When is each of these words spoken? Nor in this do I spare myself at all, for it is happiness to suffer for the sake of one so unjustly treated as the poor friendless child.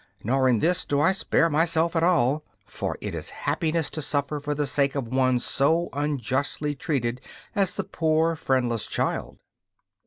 Nor 0.23 0.49
in 0.49 0.57
this 0.57 0.83
do 0.83 0.99
I 0.99 1.11
spare 1.11 1.47
myself 1.47 1.95
at 1.95 2.01
all, 2.01 2.43
for 2.65 2.97
it 3.01 3.13
is 3.13 3.29
happiness 3.29 3.87
to 3.91 4.01
suffer 4.01 4.39
for 4.39 4.55
the 4.55 4.65
sake 4.65 4.95
of 4.95 5.07
one 5.09 5.37
so 5.37 5.89
unjustly 5.93 6.73
treated 6.73 7.21
as 7.55 7.75
the 7.75 7.83
poor 7.83 8.35
friendless 8.35 8.87
child. 8.87 9.37